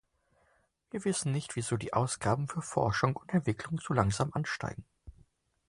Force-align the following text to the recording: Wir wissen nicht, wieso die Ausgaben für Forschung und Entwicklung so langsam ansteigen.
Wir 0.89 1.05
wissen 1.05 1.31
nicht, 1.31 1.55
wieso 1.55 1.77
die 1.77 1.93
Ausgaben 1.93 2.47
für 2.47 2.63
Forschung 2.63 3.15
und 3.15 3.31
Entwicklung 3.35 3.79
so 3.79 3.93
langsam 3.93 4.33
ansteigen. 4.33 4.83